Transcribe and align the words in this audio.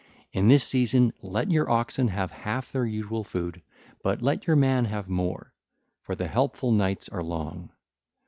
In 0.33 0.47
this 0.47 0.63
season 0.63 1.13
let 1.21 1.51
your 1.51 1.69
oxen 1.69 2.07
have 2.07 2.31
half 2.31 2.71
their 2.71 2.87
usual 2.87 3.23
food, 3.23 3.61
but 4.01 4.19
let 4.19 4.47
your 4.47 4.55
man 4.55 4.85
have 4.85 5.07
more; 5.07 5.53
for 6.01 6.15
the 6.15 6.27
helpful 6.27 6.71
nights 6.71 7.07
are 7.09 7.21
long. 7.21 7.69